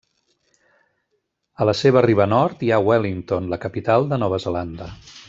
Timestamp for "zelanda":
4.49-4.91